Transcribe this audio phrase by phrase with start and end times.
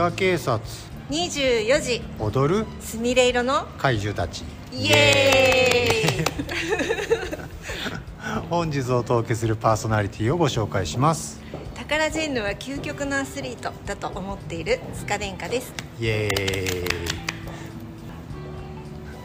[0.00, 0.58] 塚警察
[1.10, 2.00] 24時。
[2.18, 2.66] 踊る？
[2.80, 3.66] すみれ色の？
[3.76, 4.44] 怪獣たち。
[4.72, 6.26] イエーイ。
[8.48, 11.38] 本日お届けするパーソナリティをご紹介します。
[11.74, 15.74] タカラジェンヌは究極のアスリートだと思っている塚殿下です。
[16.00, 16.88] イエーイ。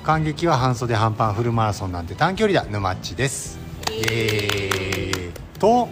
[0.03, 2.67] 感激は半袖半パンフルマラソンなんて短距離だ。
[2.69, 3.57] 沼っちです。
[3.89, 5.31] イエーイ。
[5.57, 5.87] と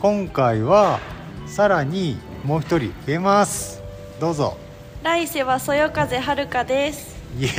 [0.00, 0.98] 今回は
[1.46, 3.85] さらにもう一人増えます
[4.20, 4.56] どうぞ。
[5.02, 7.16] 来世はそよ風はるかです。
[7.38, 7.54] イエーイ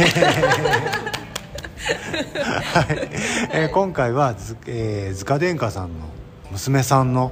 [2.63, 3.09] はい、
[3.53, 6.07] えー今回はず、えー、塚殿下さんの
[6.52, 7.31] 娘さんの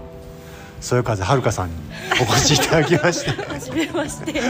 [0.79, 1.75] そよ風はるかさんに
[2.21, 3.31] お越しいただきました。
[3.53, 4.33] はじめまして。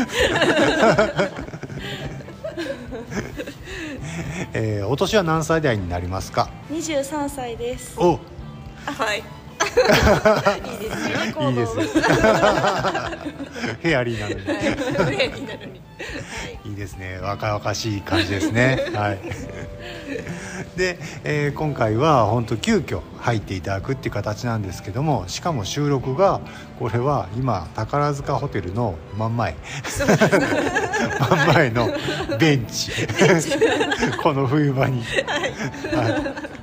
[4.54, 7.94] えーお年は何歳代になりますか？23歳です。
[7.98, 8.20] お。
[8.86, 9.24] はい
[9.76, 11.50] いいですよ行動。
[11.50, 11.76] いいです
[13.82, 14.48] ヘアリーなのに。
[14.48, 14.54] は
[15.12, 15.18] い。
[15.18, 15.82] 便利なのに。
[16.66, 16.74] い。
[16.74, 17.20] いですね。
[17.22, 18.86] 若々しい感じですね。
[18.94, 19.20] はい。
[20.76, 26.42] で、えー今回は本当急遽入っていただくっていう形なんですけどもしかも収録が
[26.80, 29.56] これは今宝塚ホテルの真ん前。
[29.86, 31.90] 真ん前の
[32.40, 32.92] ベンチ。
[34.22, 35.02] この冬場に、
[35.94, 36.56] はい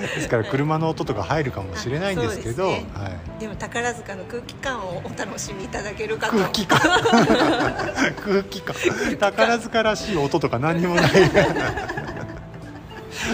[0.00, 2.86] ですから車の音とか入るかもしれないんですけどね。
[2.94, 3.40] はい。
[3.40, 6.36] でも宝塚の空気感をお楽しみいただけるかと。
[6.36, 6.78] 空気感。
[8.24, 8.74] 空気感。
[9.18, 11.10] 宝塚らしい音とか何にもない。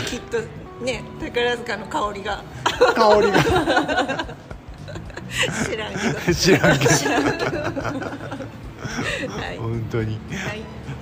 [0.06, 0.38] きっと
[0.84, 2.42] ね宝塚の香りが。
[2.94, 4.26] 香りが。
[5.64, 6.34] 知らんけど。
[6.34, 6.78] 知らん
[7.38, 7.60] けど。
[7.60, 9.58] はい。
[9.58, 10.18] 本当に。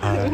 [0.00, 0.16] はい。
[0.20, 0.32] はい。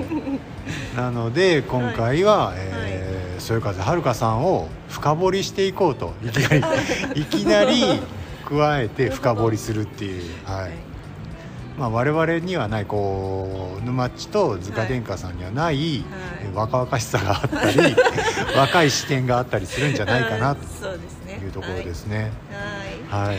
[0.96, 2.99] なので今回は、えー
[3.40, 6.48] そよ風はるかさんを深掘りしていこうといきな
[7.14, 8.00] りいきなり
[8.48, 10.72] 加えて深掘りするっていう、はい。
[11.78, 16.04] まあ、我々にはないこう沼っちと塚殿下さんにはない、えー
[16.54, 17.94] 若々しさがあったり
[18.56, 20.66] 若い視点があったりするんじゃないかなとい。
[21.48, 22.32] うところですね。
[23.08, 23.26] はい。
[23.28, 23.38] はい。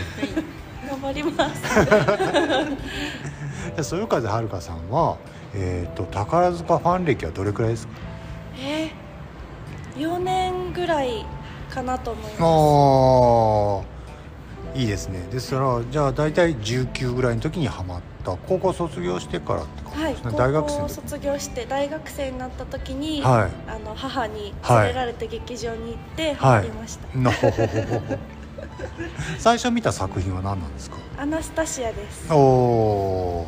[0.90, 1.62] 頑張ります。
[3.76, 5.18] でそよ風はるかさんは、
[5.54, 7.94] えー、と宝塚ファン歴はどれくらいですか？
[7.94, 8.11] えー、
[9.96, 11.26] 4年ぐらい
[11.70, 13.98] かなと思いまあ
[14.76, 15.28] あいいですね。
[15.32, 18.38] ですからじゃあ大体19ぐらいの時にハマった。
[18.48, 23.52] 高校卒業してからってことすはいですね、高大学生卒業して大学生になった時に、はい。
[23.70, 26.68] あの母にはい連れられて劇場に行ってハはい。
[26.68, 28.18] マりました、のほほほほほ。
[29.40, 30.98] 最初見た作品は何なんですか？
[31.18, 32.32] アナスタシアです。
[32.32, 33.48] おお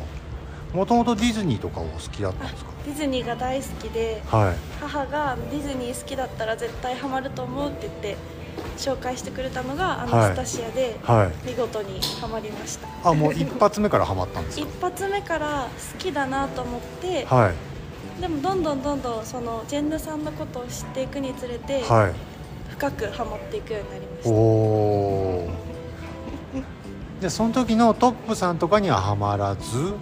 [0.74, 2.70] もともとディズニーとかお好きだったんですか？
[2.84, 4.56] ディズニーが大好きではい。
[4.80, 8.16] 母がディズニー好きだったら絶対ハマると思うって言って
[8.76, 11.48] 紹介してくれたのがアナスタシアで、はい。
[11.48, 12.88] 見事にハマりました。
[13.08, 17.52] あもう一発目からハマったんです 一か発目から好きだなと思って、は
[18.18, 18.20] い。
[18.20, 22.12] でもどんどんどんどんそのジェンヌさんのことを知っていくにつれて、はい。
[22.70, 24.30] 深くハマっていくようになりましおた。
[24.36, 27.22] おー。
[27.22, 29.94] でその時のトップさんとかにはハマらず？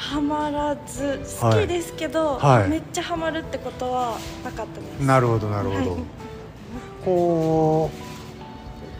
[0.00, 2.68] ハマらず好きですけど、はい。
[2.70, 5.00] めっちゃハマるってことはなかったです。
[5.06, 6.00] なるほどなるほど、はい。
[7.04, 7.90] こ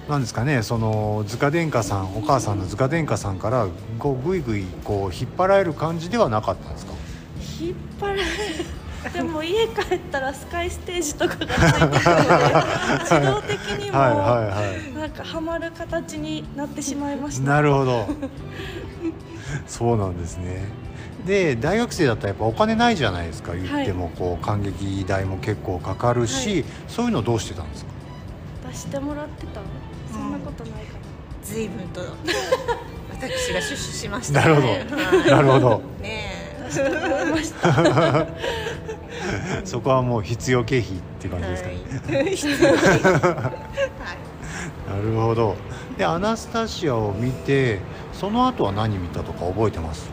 [0.09, 3.67] うなんですかねその塚殿下さんお母さんの塚殿下さんから
[3.99, 6.93] こうぐいぐいこう引っ張られる感じではなかったんですか？
[7.61, 8.27] 引っ張られる。
[9.15, 17.49] でも家帰ったらスカイステージとかが入ってくるので自動的にもはいはいはなんかハマる形になってしまいまいした。
[17.49, 18.07] なるほど。
[19.67, 20.69] そうなんですね
[21.27, 23.55] で大学生だったらやっぱお金ないじゃないですか。
[23.55, 26.65] 言ってもこう感激代も結構かかるし、はい。
[26.89, 27.91] そういうのどうしてたんですか？
[28.71, 29.61] 出してもらってた
[30.13, 30.79] そんなことないか
[31.43, 32.01] 随分と。
[33.13, 34.41] 私が出資しました。
[34.41, 34.69] なるほど。
[34.69, 35.31] はい。
[35.31, 35.83] なるほど。
[36.03, 38.27] ねな出してもらいました。
[39.67, 41.75] そこはもう必要経費っていうえ感じですかね、
[42.17, 42.31] は
[44.09, 44.17] い。
[44.89, 45.57] なるほど。
[45.99, 47.81] でアナスタシアを見て
[48.15, 50.09] その後は何見たとか覚えてます？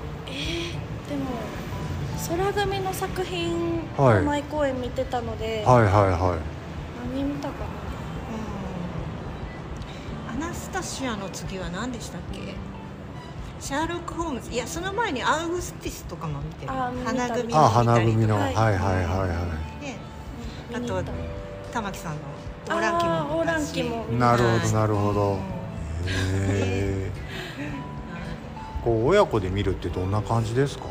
[2.30, 4.20] 空組の作品はい。
[4.20, 6.38] を毎公演見てたので、はいはいは
[7.14, 7.54] 何見たか
[10.36, 10.44] うん。
[10.44, 12.54] アナスタシアの次は何でしたっけ？
[13.60, 14.52] シャーロック・ホームズ。
[14.52, 16.72] いやその前にアウグスティスとかも見てる。
[16.72, 18.54] あ見た花組いあ花組の、はい。
[18.54, 19.26] はいはいは
[19.82, 19.98] いね。
[20.72, 21.04] なあと
[21.72, 22.20] 玉木さんの
[22.70, 25.40] オーランキもオーランキもなるほどなるほど。
[26.06, 27.12] へえ
[28.84, 30.84] こう親子で見るってどんな感じですか？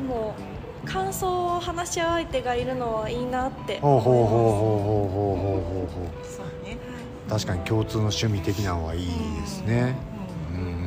[0.00, 0.34] も
[0.84, 6.04] 感想を話し合う相手がいるのはいいなってほうほうほうほうほうほうほうほう。
[6.26, 6.78] そうね。
[7.28, 9.08] 確かに共通の趣味的なのはいい
[9.40, 9.94] ですね。
[10.54, 10.60] うん。
[10.60, 10.80] うんうんうん。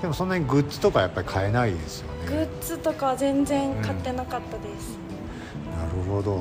[0.00, 4.96] でもそんなにグッズとかやっぱり買えないですよグねッズとかは全然買ってなかったです、
[5.76, 6.36] なるほど、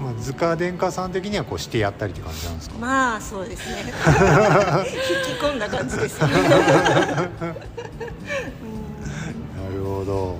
[0.00, 2.74] まあ、塚殿下さん的にはこうしてやったりって感じなんですか？
[2.80, 3.84] まあそうですね。
[3.86, 3.92] 引
[5.36, 6.28] き込んだ感じですね、
[10.00, 10.26] ほど。
[10.28, 10.36] はい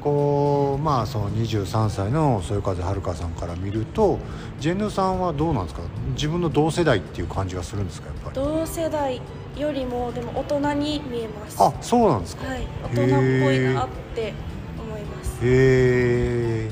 [0.00, 4.20] こうまあその23歳のそよ風遥さんから見ると
[4.60, 5.82] ジェンヌさんはどうなんですか？
[6.14, 8.06] 自分の同世代っていう感じがするんですか？
[8.06, 8.36] やっぱり。
[8.36, 9.20] 同世代
[9.56, 11.56] よりもでも大人に見えます。
[11.60, 12.62] あそうなんですか、はい。
[12.84, 14.32] 大人っぽいなって
[14.80, 15.38] 思います。
[15.42, 16.70] へえ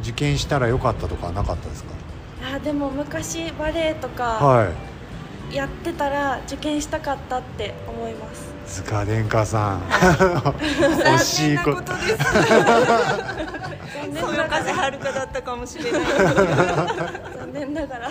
[0.00, 1.90] 受験したらよかったとかはなかったですか？
[2.56, 4.68] あでも昔バレエとかはい
[5.52, 8.52] やってたら受験したかったって思います。
[8.82, 9.80] 塚殿下さん。
[9.82, 11.58] 惜しい。
[11.58, 12.32] こ残念なことです。
[13.92, 18.10] 残念ながらはるかだったかもしれない残念ながら。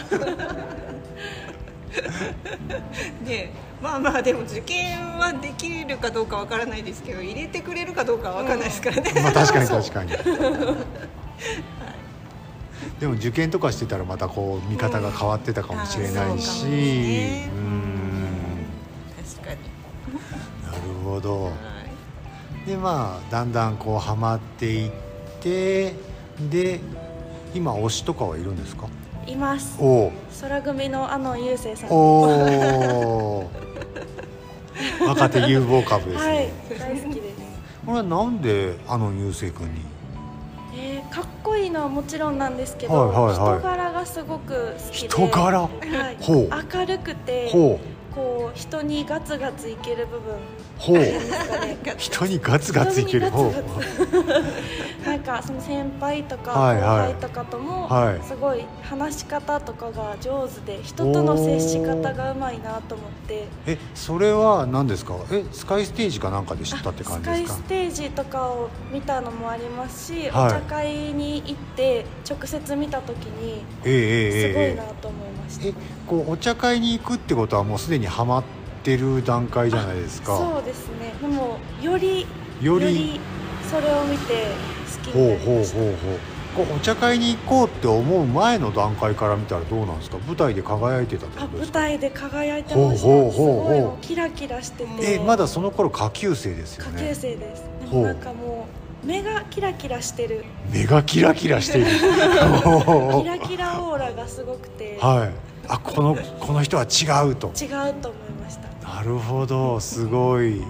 [3.25, 3.51] で
[3.81, 10.11] まあまあでも受験はできるかどうかわからないですけど入れてくれるかどうかはわからないですからね、まあ確かに確かに
[13.01, 18.67] でも受験とかしてたらまたこう見方が変わってたかもしれないし、うん
[19.17, 19.59] 確かに、
[20.63, 21.45] なるほど。
[21.45, 21.53] はい
[22.65, 24.91] でまあだんだんこうハマっていっ
[25.41, 25.95] て
[26.51, 26.79] で
[27.55, 28.87] 今推しとかはいるんですか？
[29.25, 29.77] います。
[29.79, 31.89] おお空組のあの雄星さん。
[31.89, 31.95] お
[33.47, 33.51] お
[35.07, 37.35] 若手有望株ですね、はい大好きです。
[37.83, 39.81] これはなんであの雄星君に
[40.73, 43.59] えーかっこいいのはもちろんなんですけど、はいはいはい。
[43.59, 45.61] 人柄がすごく好きで人柄？
[45.61, 46.49] はい、ほう。
[46.73, 47.79] 明るくてほ
[48.13, 50.39] こう人にガツガツいける部分う。
[50.77, 50.97] ほう
[51.97, 53.27] 人にガツガツいける。
[53.27, 53.53] 人ほう。
[55.05, 58.21] なんかその先輩とか後輩とかともはい。
[58.27, 63.47] すごい話し方とかが上手で人との接し方がうまいなと思って。
[63.65, 65.15] えそれは何ですか？
[65.31, 67.63] えスカイステージかなんかで知ったって感スカイじですか？
[67.63, 70.47] ステージとかを見たのもありますし、はい。
[70.47, 75.30] お茶会に行って直接見た時にええええすごいえなと思いました、ええ
[76.07, 78.43] こうお茶会に行くってことはもうすでにハマっ
[78.83, 80.37] てる段階じゃないですか。
[80.37, 81.13] そうですね。
[81.21, 82.25] でもより
[82.61, 83.19] より？
[83.69, 84.47] それを見て
[85.03, 85.77] 好きほうになりほうました。
[85.77, 85.97] ほうほう
[86.53, 90.17] こうお茶会に行こうって思う前の段階から見たらどうなんですか？
[90.27, 91.79] 舞台で輝いてたってことですか？
[91.79, 93.07] 台で輝いてました。
[93.07, 94.01] ほうほうほうほう。
[94.01, 95.13] キラキラしてて。
[95.13, 97.63] えまだその頃下級生ですよ下ね級生です。
[97.93, 98.60] なんかもう
[99.03, 100.45] 目がキラキラしてる。
[100.71, 104.97] 目がキラキラしている キラキラオーラがすごくて。
[105.01, 105.31] はい。
[105.67, 107.47] あこのこの人は違うと。
[107.59, 108.87] 違うと思いました。
[108.87, 109.79] なるほど。
[109.79, 110.61] すごい。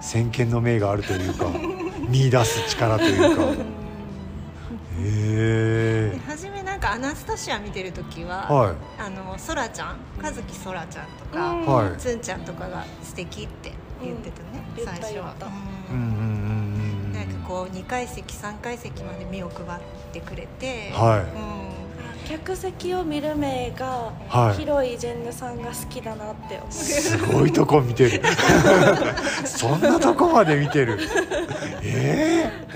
[0.00, 1.46] 先見の明があるというか
[2.08, 3.42] 見出す力というか。
[4.98, 8.74] へえ初めなんかアナスタシア見てる時は、はい。
[8.98, 11.66] あのソラちゃん和樹ソラちゃんとか、うん。
[11.66, 11.98] はい。
[11.98, 14.84] つんちゃんとかが素敵って言ってたね、うん。
[14.84, 15.34] 最初は。
[15.90, 16.35] うんうんうん
[17.56, 19.80] こう2階席3階席まで目を配っ
[20.12, 21.20] てくれて、はい。
[21.20, 21.22] う
[21.64, 22.28] ん。
[22.28, 24.58] 客席を見る目がはい。
[24.60, 28.20] 広いジェンヌさんが好きだなって思いますすごいとこ見てる。
[29.46, 30.98] そんなとこまで見てる。
[31.82, 32.66] ええ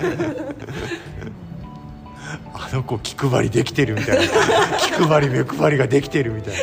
[2.54, 4.22] あの子気配りできてるみたいな。
[4.78, 6.60] 気配り目配りができてるみたいな。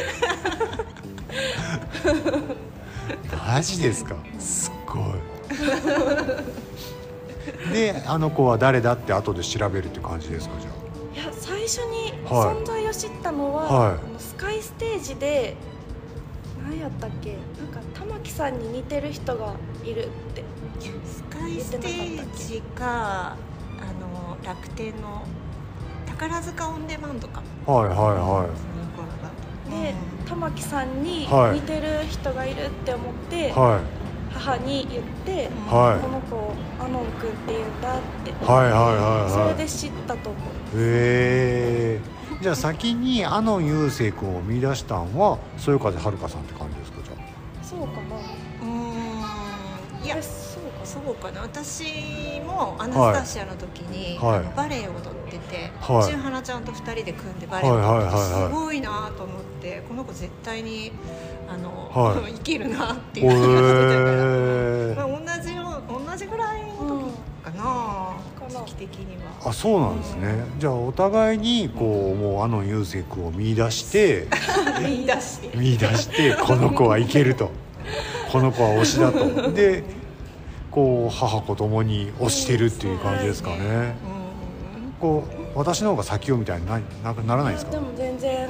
[3.53, 4.15] マジですか？
[4.39, 5.03] すっごい
[7.77, 12.55] であの子は誰だって後で調べるって感じですかじゃいや最初にはい。
[12.55, 13.91] 存在を知ったのは、はい。
[13.93, 15.55] あのスカイステージで
[16.63, 17.34] 何やったっけ？
[17.34, 19.53] なんか玉木さんに似てる人が
[19.84, 20.43] いるって。
[21.05, 23.36] スカイステージかあ
[24.00, 25.24] の楽天の
[26.05, 27.41] 宝塚オンデマンドか。
[27.67, 29.29] あはいはいはその頃だ
[29.65, 29.93] とで、
[30.27, 31.55] 玉木さんにはい。
[31.55, 33.51] 似てる人がいるって思って、い。
[33.51, 33.79] は
[34.31, 36.01] 母に言って、いはい。
[36.01, 36.53] この子
[36.84, 39.50] アノン君って言うんだって、はいはいはいそはい。
[39.50, 40.41] れで知ったと思う。
[40.75, 42.01] へえ。
[42.41, 47.13] じゃあ先にあの雄星君を見出したんはそよ風遥さんって感じですかじゃ
[47.63, 48.15] そうかな。
[48.62, 50.05] うーん。
[50.05, 51.41] いやえそうかなそうかな。
[51.41, 54.38] 私もアナスタシアの時に、はい。
[54.38, 56.12] あのバレエを踊ってて、はい。
[56.12, 58.50] 中花ちゃんと二人で組んでバレエを踊ってて、はいはいはいはい。
[58.50, 60.91] すごいなと思ってこの子絶対に
[61.50, 62.32] あの、はい。
[62.34, 63.30] い、けるなってあいう。
[63.30, 67.13] 感じがしてへたから、え まあ、同じよう同じぐらいの時
[67.44, 69.50] かな、かな時期的には。
[69.50, 70.44] あそうなんですね。
[70.60, 74.27] じゃあお互いにこうもうあの雄星君を見出して
[74.82, 75.58] 見出して。
[75.58, 77.51] 見出してこの子はいけると。
[78.32, 79.51] この子は推しだと。
[79.51, 79.84] で
[80.72, 83.56] こう母子ともに推してるっていう感じですかね。
[83.60, 84.92] うん。
[85.00, 85.24] こ
[85.56, 87.72] う私の方が先をみたいにななならないですか？
[87.72, 88.50] でも全然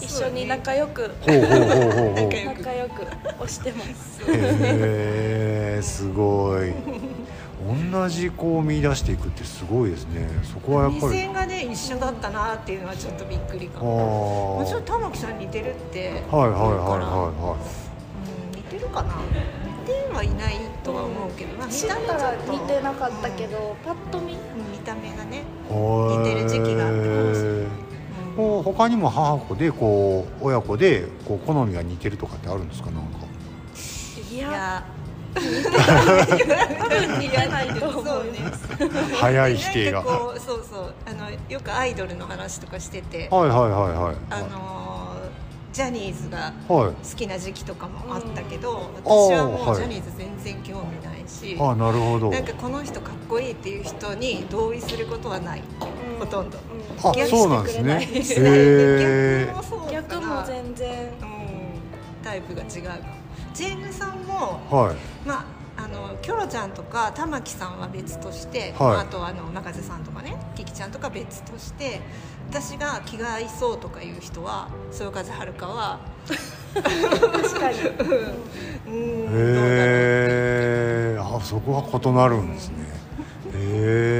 [0.00, 2.14] 一緒に仲良くほうほうほうほうほう。
[2.14, 4.22] 仲良仲良く押してます。
[4.22, 6.72] へえすごい。
[7.92, 10.28] 同じ子を見出していくってすごいですね。
[10.42, 11.12] そこはやっ目ぱり。
[11.12, 17.06] 線がね一緒だったなっていうのはちょっとびっくりかあももちろんー玉木さん似てるってはいはいはい言うから。
[17.06, 19.14] はうん似てるかな。
[19.86, 24.32] 似てはいないとは思うけど、まあ、見たら似てなかったけど、パッと見。
[24.34, 24.38] うん
[24.84, 27.83] 見た目がね、いはい似てる時期があったかもしれないへー
[28.36, 32.90] こう他にも母子でこう親子でこう好みが似てるとかってあるんですか？
[32.90, 33.26] なんか。
[34.32, 34.84] いや。
[35.36, 38.68] 似てないと思います
[39.16, 40.04] 早い否定が。
[40.04, 44.84] そうそうあのよくアイドルの話とかしてて、はいはいはいはいあのー
[45.72, 46.92] ジャニーズがはい。
[46.92, 48.94] 好きな時期とかもあったけど、ん。
[49.04, 49.72] 私はもあーはい。
[49.72, 52.30] うジャニーズ全然興味ないし、あなるほど。
[52.30, 55.62] なんかこの人かっこいいっていう人に同意することはない、
[56.12, 56.18] うん。
[56.20, 56.58] ほとんど
[57.02, 58.08] あ逆そうなんですね。
[59.90, 61.38] 逆も全然うん
[62.22, 62.68] タイプが違う
[63.52, 64.96] ジェームさんもはい。
[65.26, 65.44] まあ
[65.76, 68.72] あのキョロちゃんとか玉木さんは別として、はい。
[68.78, 72.00] まああとあの中瀬さんとかねキキちゃんとか別として
[72.50, 75.98] 私が気が合いそうとかいう人はそよ風はるかは
[76.74, 77.78] 確かに。
[78.86, 78.94] うん。
[78.94, 79.34] へ
[81.16, 82.76] えあそこは異なるんですね。
[83.54, 84.13] へえ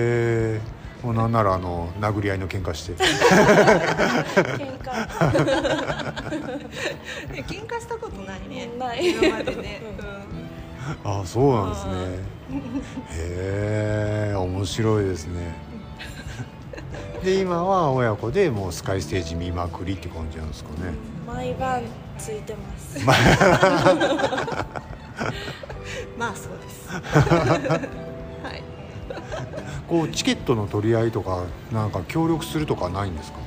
[1.04, 2.94] もうなんならあの殴り合いの喧嘩して。
[2.94, 3.04] 喧
[4.78, 4.94] 嘩。
[7.30, 8.70] ね 喧嘩したことないね。
[8.78, 9.10] ない。
[9.10, 9.82] 今までね、
[11.04, 11.92] あそうなんですね。
[13.10, 15.54] へえ面白いですね。
[17.22, 20.94] で今は親子でもうスカイステージ見まくりって感じなんですかね。
[21.26, 21.82] 毎晩
[22.16, 22.98] ついてます。
[22.98, 23.06] う ん
[26.18, 26.88] まあそうです。
[26.88, 28.13] はい
[29.88, 33.38] こうチケットの取り合いとかなんか協力するとかないんですか？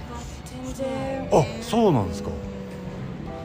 [0.46, 1.29] 全然。
[1.32, 2.29] あそうなんですか。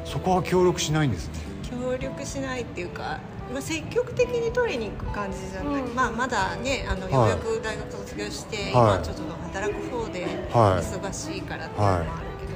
[0.05, 1.35] そこは協力しないんですね。
[1.71, 3.19] 協力しないっていうか、
[3.51, 5.95] まあ、積極的に取りに行く感じじゃない、うん。
[5.95, 7.13] まあまだねあのはい。
[7.13, 8.71] ようやく大学卒業して、はい。
[8.71, 10.85] 今ちょっと働く方ではい。
[10.85, 12.53] 忙しいからっていうのもあるけど、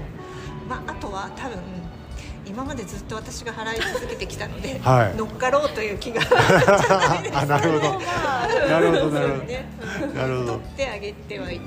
[0.68, 1.58] まあ、あとは多分
[2.46, 5.16] 今までずっと私が払い続けてきたので、はい。
[5.16, 6.22] 乗っかろうという気が
[7.34, 8.00] あなるほど。
[8.68, 9.42] なるほどなるほど。
[9.44, 9.68] ね。
[10.14, 10.52] なるほど。
[10.52, 11.60] 取ってあげてはいる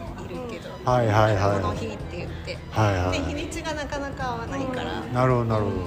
[0.49, 1.61] けど、はいはいはい。
[1.61, 3.19] この日って言って、はいはい。
[3.19, 5.75] で日にちがなかなか合わないから、なるほどなるほど。
[5.75, 5.83] うん。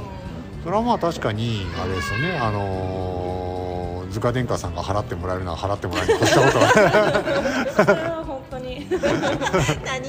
[0.62, 2.38] それはまあ確かにあれですよね。
[2.38, 6.68] あのー、塚殿下さんが払ってもらえるのは払ってもらえるに越したことは
[7.86, 8.86] それは本当に。
[9.86, 10.02] 何？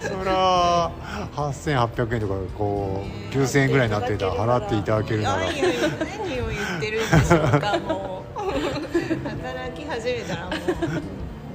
[0.00, 0.90] それは
[1.34, 5.46] 8800円とかこう9000円ぐらいになってたら払っていただけるなら。
[5.46, 8.34] 何を言ってるんでしょうかもう。
[9.28, 10.58] 働き始めたらもう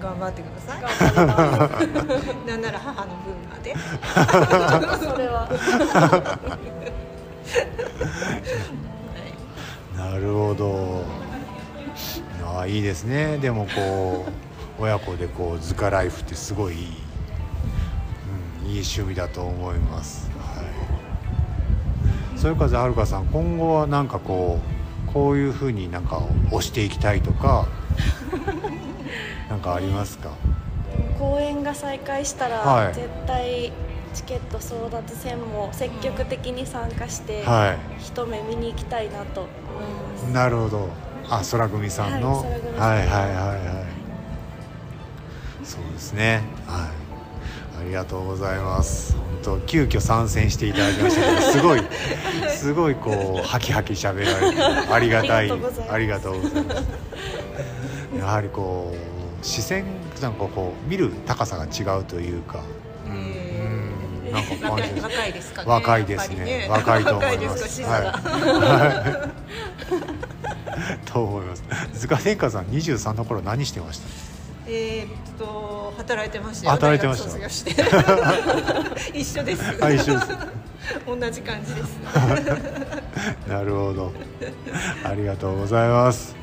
[0.01, 0.81] 頑張ってください。
[2.47, 3.75] なんなら母の分まで。
[5.11, 5.47] それは。
[9.97, 11.03] なるほど。
[12.45, 13.37] ああいいですね。
[13.37, 16.93] でもこう親子でこう塚ライフってすごいいい、うん、
[18.69, 20.61] いい趣味だと思います、は
[22.35, 24.59] い、それからはるかさん今後はなんかこ
[25.09, 26.21] うこういうふうになんか
[26.51, 27.67] 押していきたいとか
[29.49, 30.29] なんかありますか？
[31.17, 32.93] 公演が再開したら、はい。
[32.93, 33.71] 絶対
[34.13, 39.53] チケット争奪戦も積極的に参加して、は一目見に行きたいなと思い
[40.13, 40.29] ます。
[40.29, 40.89] いなるほど。
[41.27, 42.89] あ空組さんの、はい空組さん。
[42.89, 43.57] はいはいはいはい。
[45.65, 46.43] そうですね。
[46.67, 46.98] はい
[47.79, 49.15] ありがとうございます。
[49.15, 49.23] 本
[49.59, 51.81] 当急遽参戦していただきましたけどすごい
[52.51, 54.61] すごいこうハキハキ喋られて
[54.93, 55.51] ありがたい
[55.89, 56.83] ありがとうございます。
[58.17, 58.93] やはりこ
[59.41, 59.85] う視線
[60.21, 62.59] なんかこう見る高さが違うというか
[64.31, 65.03] なんか感若いじです。
[65.07, 66.67] 若いですかね若いですね。
[66.67, 67.69] やっぱり若いと思います。
[67.69, 69.31] 視座が、は
[71.05, 71.05] い。
[71.11, 71.63] と思います。
[71.93, 74.07] 塚天下さん23の頃何してました？
[74.71, 76.71] えーっと働いてましたよ。
[76.73, 77.29] 働いてました。
[77.29, 79.17] 大学卒業して。
[79.19, 79.63] 一緒です。
[79.83, 80.27] あ一緒です。
[81.05, 81.97] 同じ感じです。
[83.47, 84.11] なるほど。
[85.03, 86.35] ありがとうございます、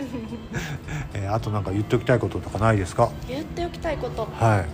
[1.14, 3.09] えーあとなんか言っておきたいこととかないですか？
[3.28, 4.28] 言っておきたいこと。
[4.38, 4.64] はい。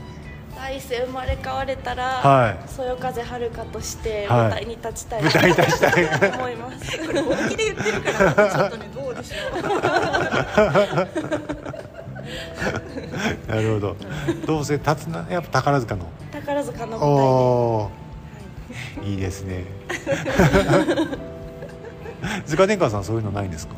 [0.55, 2.57] 来世生まれ変われたら、はい。
[2.69, 4.39] そよ風はるかとしてはい。
[4.43, 5.23] 舞台に立ちたい。
[5.23, 6.31] 舞台に立ちたい。
[6.31, 6.99] と思います。
[7.07, 11.42] これ本気で言ってるからちょっとねどうでしょう
[13.55, 13.97] なるほど。
[14.47, 16.07] どうせ立つなやっぱ宝塚の。
[16.33, 19.11] 宝塚の舞台で、おおはー。
[19.11, 19.65] いいですね。
[22.47, 23.75] 塚天下さんそういうのないんですか？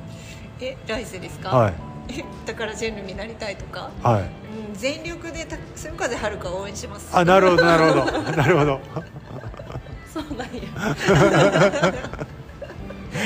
[0.61, 1.75] え来世ですか、はい。
[2.11, 3.91] えだからジェンヌになりたいとか？
[4.03, 4.21] はい。
[4.21, 4.27] うん
[4.75, 7.09] 全力でたそよ風はるかを応援します。
[7.13, 8.05] あなるほどなるほど。
[8.37, 8.81] なるほど。
[10.13, 10.53] そうなんや。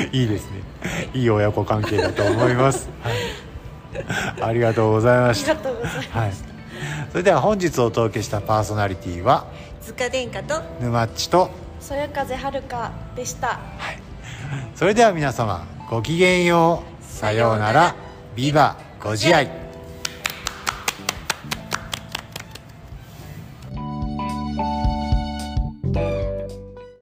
[0.13, 0.63] いいですね。
[1.13, 3.15] いい親子関係だと思います、はい
[4.49, 5.53] ありがとうございました。
[5.53, 6.33] ありがとうございます、はい、
[7.11, 9.47] それでは本日お届けしたパーソナリティは
[9.83, 11.51] 塚殿下と沼っちと
[11.81, 13.61] そよ風はるかでした。
[14.75, 17.05] それでは皆様ごきげんよう。
[17.05, 17.95] さようなら。
[18.37, 19.68] ビバご自愛